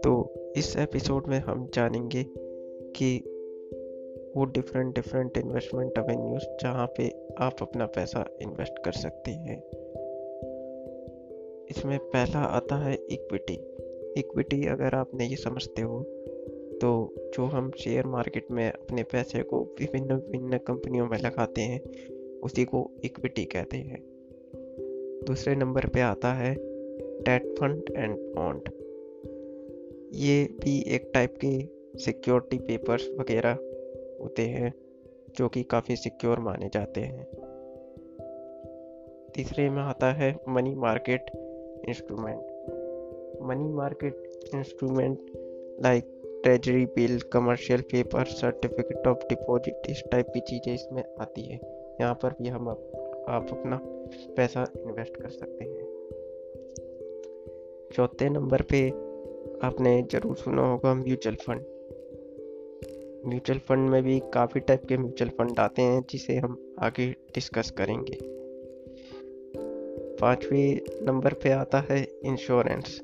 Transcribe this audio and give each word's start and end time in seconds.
तो 0.00 0.34
इस 0.56 0.76
एपिसोड 0.76 1.26
में 1.26 1.38
हम 1.38 1.70
जानेंगे 1.74 2.24
कि 2.96 3.18
वो 4.36 4.44
डिफरेंट 4.44 4.94
डिफरेंट 4.94 5.38
इन्वेस्टमेंट 5.38 5.98
एवेन्यूज 5.98 6.42
जहाँ 6.62 6.86
पे 6.86 7.26
आप 7.38 7.56
अपना 7.62 7.86
पैसा 7.86 8.36
इन्वेस्ट 8.42 8.84
कर 8.84 8.92
सकते 8.92 9.30
हैं। 9.30 9.62
इसमें 11.70 11.98
पहला 11.98 12.38
आता 12.38 12.76
है 12.76 12.94
इक्विटी 12.94 13.54
इक्विटी 14.20 14.66
अगर 14.66 14.94
आप 14.94 15.10
नहीं 15.14 15.36
समझते 15.36 15.82
हो 15.82 16.02
तो 16.82 17.14
जो 17.34 17.44
हम 17.44 17.70
शेयर 17.70 18.06
मार्केट 18.06 18.50
में 18.50 18.72
अपने 18.72 19.02
पैसे 19.02 19.42
को 19.42 19.76
विभिन्न 19.80 20.14
विभिन्न 20.14 20.58
कंपनियों 20.58 21.06
में 21.06 21.18
लगाते 21.18 21.60
हैं, 21.60 21.80
उसी 22.40 22.64
को 22.64 22.90
इक्विटी 23.04 23.44
कहते 23.44 23.76
हैं। 23.76 24.11
दूसरे 25.26 25.54
नंबर 25.54 25.86
पे 25.86 26.00
आता 26.00 26.32
है 26.32 26.54
डेट 27.22 27.54
फंड 27.60 27.82
एंड 27.96 28.16
बॉन्ड 28.18 28.68
ये 30.12 30.44
भी 30.64 30.84
एक 30.86 31.10
टाइप 31.14 31.34
के 31.44 31.68
सिक्योरिटी 31.98 32.58
पेपर्स 32.58 33.08
वगैरह 33.20 33.58
होते 34.22 34.42
हैं 34.42 34.72
जो 35.36 35.48
कि 35.48 35.62
काफ़ी 35.62 35.96
सिक्योर 35.96 36.38
माने 36.38 36.70
जाते 36.74 37.00
हैं। 37.00 37.24
तीसरे 39.34 39.70
में 39.70 39.82
आता 39.82 40.12
है 40.12 40.36
money 40.48 40.74
market 40.74 41.30
instrument 41.88 42.40
money 43.42 43.68
market 43.68 44.30
instrument 44.54 45.18
like 45.82 46.18
treasury 46.44 46.86
bill 46.86 47.20
commercial 47.20 47.80
paper 47.80 48.24
certificate 48.24 49.06
of 49.06 49.18
deposit 49.18 49.90
इस 49.90 50.02
टाइप 50.12 50.26
की 50.34 50.40
चीज़ें 50.40 50.74
इसमें 50.74 51.04
आती 51.20 51.42
है। 51.42 51.60
यहाँ 52.00 52.14
पर 52.14 52.34
भी 52.42 52.48
हम 52.48 52.68
आप, 52.68 53.01
आप 53.28 53.46
अपना 53.52 53.80
पैसा 54.36 54.66
इन्वेस्ट 54.76 55.16
कर 55.16 55.28
सकते 55.28 55.64
हैं। 55.64 55.82
चौथे 57.94 58.28
नंबर 58.28 58.62
पे 58.62 58.88
आपने 59.66 60.02
ज़रूर 60.02 60.36
सुना 60.36 60.62
होगा 60.62 60.94
म्यूचुअल 60.94 61.34
फंड 61.34 61.64
म्यूचुअल 63.26 63.58
फंड 63.58 63.90
में 63.90 64.02
भी 64.02 64.20
काफ़ी 64.34 64.60
टाइप 64.60 64.86
के 64.88 64.96
म्यूचुअल 64.96 65.30
फंड 65.30 65.58
आते 65.58 65.82
हैं, 65.82 66.04
जिसे 66.10 66.36
हम 66.36 66.74
आगे 66.78 67.10
डिस्कस 67.10 67.70
करेंगे। 67.70 68.18
पाँचवें 70.20 70.80
नंबर 71.06 71.32
पे 71.32 71.50
आता 71.50 71.86
है 71.90 72.08
इंश्योरेंस 72.24 73.00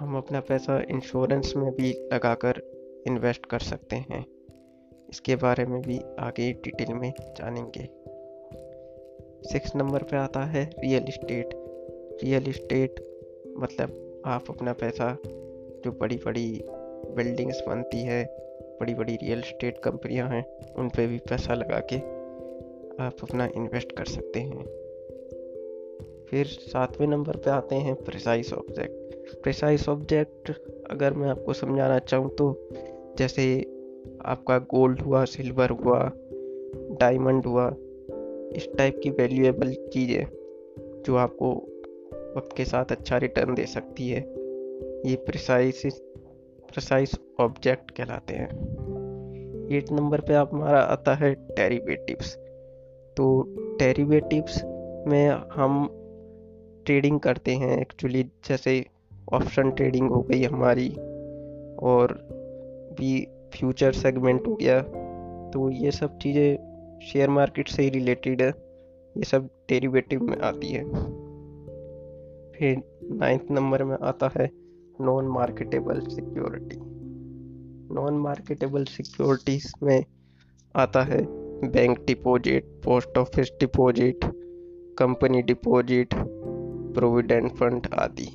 हम 0.00 0.16
अपना 0.16 0.40
पैसा 0.40 0.82
इंश्योरेंस 0.90 1.52
में 1.56 1.70
भी 1.72 1.92
लगाकर 2.14 2.62
इन्वेस्ट 3.06 3.46
कर 3.46 3.58
सकते 3.58 3.96
हैं। 3.96 4.26
इसके 5.10 5.36
बारे 5.36 5.66
में 5.66 5.80
भी 5.82 6.00
आगे 6.18 6.52
डिटेल 6.52 6.94
में 6.94 7.12
जानेंगे। 7.20 7.88
सिक्स 9.42 9.76
नंबर 9.76 10.02
पे 10.02 10.16
आता 10.16 10.44
है 10.44 10.70
रियल 10.78 11.04
इस्टेट। 11.08 11.50
रियल 12.24 12.48
इस्टेट 12.48 13.00
मतलब 13.58 14.22
आप 14.26 14.44
अपना 14.48 14.72
पैसा, 14.72 15.16
जो 15.84 15.92
बड़ी 15.92 16.16
बड़ी 16.16 16.64
बिल्डिंग्स 17.16 17.62
बनती 17.68 18.02
है 18.02 18.24
बड़ी 18.80 18.94
बड़ी 18.94 19.16
रियल 19.16 19.38
इस्टेट 19.38 19.78
कंपनियाँ 19.78 20.28
हैं, 20.28 20.74
उन 20.74 20.88
पे 20.88 21.06
भी 21.06 21.18
पैसा 21.18 21.54
लगा 21.54 21.80
के 21.92 21.96
आप 23.02 23.16
अपना 23.22 23.48
इन्वेस्ट 23.56 23.92
कर 23.92 24.04
सकते 24.04 24.40
हैं। 24.40 24.64
फिर 26.30 26.46
सातवें 26.46 27.06
नंबर 27.06 27.36
पे 27.36 27.50
आते 27.50 27.74
हैं 27.74 27.94
प्रिसाइज 27.94 28.52
ऑब्जेक्ट। 28.52 29.42
प्रिसाइज 29.42 29.88
ऑब्जेक्ट 29.88 30.50
अगर 30.90 31.14
मैं 31.14 31.28
आपको 31.28 31.52
समझाना 31.52 31.98
चाहूँ 31.98 32.30
तो 32.30 32.68
जैसे 33.18 33.60
आपका 34.24 34.58
गोल्ड 34.58 35.00
हुआ, 35.00 35.24
सिल्वर 35.24 35.70
हुआ, 35.70 36.12
डायमंड 37.00 37.46
हुआ 37.46 37.70
इस 38.52 38.68
टाइप 38.78 39.00
की 39.02 39.10
वैल्यूएबल 39.10 39.72
चीज़ें 39.72 40.24
जो 41.06 41.16
आपको 41.16 41.52
वक्त 42.36 42.56
के 42.56 42.64
साथ 42.64 42.84
अच्छा 42.90 43.16
रिटर्न 43.16 43.54
दे 43.54 43.66
सकती 43.66 44.08
है। 44.08 44.20
ये 45.06 45.16
प्रिसाइस 45.16 45.82
प्रिसाइस 46.68 47.14
ऑब्जेक्ट 47.40 47.90
कहलाते 47.90 48.34
हैं। 48.34 48.48
एट 49.72 49.92
नंबर 49.92 50.20
पे 50.20 50.34
आप 50.34 50.50
हमारा 50.54 50.80
आता 50.80 51.14
है 51.14 51.34
डेरिवेटिव्स 51.34 52.34
तो 53.16 53.44
डेरिवेटिव्स 53.78 54.64
में 55.08 55.28
हम 55.52 55.88
ट्रेडिंग 56.86 57.20
करते 57.20 57.54
हैं 57.54 57.80
एक्चुअली 57.80 58.22
जैसे 58.22 58.86
ऑप्शन 59.32 59.70
ट्रेडिंग 59.70 60.10
हो 60.10 60.22
गई 60.22 60.42
हमारी 60.42 60.88
और 61.82 62.12
भी 62.98 63.28
फ्यूचर 63.54 63.92
सेगमेंट 63.92 64.46
हो 64.46 64.54
गया 64.54 64.80
तो 65.50 65.70
ये 65.70 65.90
सब 65.90 66.18
चीज़ें 66.18 66.67
शेयर 67.02 67.30
मार्केट 67.30 67.68
से 67.68 67.82
ही 67.82 67.90
रिलेटेड 67.90 68.40
ये 68.40 69.24
सब 69.24 69.48
डेरिवेटिव 69.68 70.22
में 70.22 70.38
आती 70.38 70.66
है। 70.66 70.84
फिर 72.52 72.82
नाइन्थ 73.12 73.50
नंबर 73.50 73.84
में 73.84 73.96
आता 74.02 74.30
है 74.36 74.50
non 75.00 75.28
marketable 75.28 76.00
security 76.00 76.76
non 77.94 78.14
marketable 78.14 78.84
securities 78.84 79.72
में 79.82 80.04
आता 80.76 81.02
है 81.02 81.20
bank 81.70 81.98
deposit 82.06 82.64
post 82.84 83.18
office 83.18 83.52
deposit 83.60 84.20
company 84.98 85.42
deposit 85.42 86.14
provident 86.94 87.52
fund 87.52 87.86
आदि। 87.94 88.30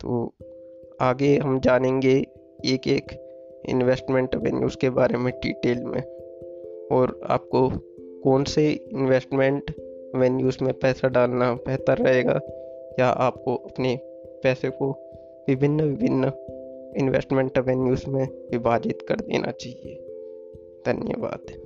तो 0.00 0.34
आगे 1.00 1.36
हम 1.38 1.58
जानेंगे 1.60 2.14
एक 2.64 2.88
एक 2.88 3.23
इन्वेस्टमेंट 3.68 4.34
एवेन्यूज 4.34 4.76
के 4.76 4.90
बारे 4.90 5.16
में 5.16 5.32
डिटेल 5.42 5.84
में। 5.84 6.02
और 6.92 7.20
आपको 7.26 7.70
कौन 8.24 8.44
से 8.44 8.70
इन्वेस्टमेंट 8.70 9.74
वेन्यूज़ 10.16 10.64
में 10.64 10.74
पैसा 10.74 11.08
डालना 11.08 11.54
बेहतर 11.54 11.98
रहेगा, 11.98 12.40
या 13.00 13.06
आपको 13.06 13.54
अपने 13.54 13.98
पैसे 14.42 14.70
को 14.70 14.90
विभिन्न 15.48 15.82
विभिन्न 15.82 16.32
इन्वेस्टमेंट 16.96 17.58
वेन्यूज़ 17.58 18.10
में 18.10 18.28
विभाजित 18.50 18.98
कर 19.08 19.14
देना 19.14 19.50
चाहिए। 19.50 19.94
धन्यवाद। 20.86 21.63